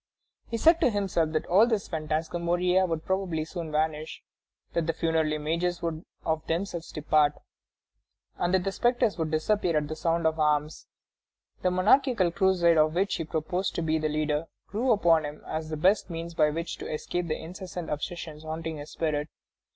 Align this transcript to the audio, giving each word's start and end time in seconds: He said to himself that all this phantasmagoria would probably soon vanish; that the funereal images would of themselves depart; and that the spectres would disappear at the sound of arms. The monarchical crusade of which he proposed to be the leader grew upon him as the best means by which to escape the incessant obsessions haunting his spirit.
He 0.49 0.57
said 0.57 0.81
to 0.81 0.89
himself 0.89 1.29
that 1.33 1.45
all 1.45 1.67
this 1.67 1.87
phantasmagoria 1.87 2.87
would 2.87 3.05
probably 3.05 3.45
soon 3.45 3.71
vanish; 3.71 4.23
that 4.73 4.87
the 4.87 4.93
funereal 4.93 5.31
images 5.31 5.83
would 5.83 6.03
of 6.25 6.43
themselves 6.47 6.91
depart; 6.91 7.33
and 8.39 8.51
that 8.51 8.63
the 8.63 8.71
spectres 8.71 9.19
would 9.19 9.29
disappear 9.29 9.77
at 9.77 9.87
the 9.87 9.95
sound 9.95 10.25
of 10.25 10.39
arms. 10.39 10.87
The 11.61 11.69
monarchical 11.69 12.31
crusade 12.31 12.79
of 12.79 12.95
which 12.95 13.17
he 13.17 13.23
proposed 13.25 13.75
to 13.75 13.83
be 13.83 13.99
the 13.99 14.09
leader 14.09 14.47
grew 14.65 14.91
upon 14.91 15.23
him 15.23 15.43
as 15.45 15.69
the 15.69 15.77
best 15.77 16.09
means 16.09 16.33
by 16.33 16.49
which 16.49 16.77
to 16.79 16.91
escape 16.91 17.27
the 17.27 17.39
incessant 17.39 17.91
obsessions 17.91 18.41
haunting 18.41 18.77
his 18.77 18.89
spirit. 18.89 19.29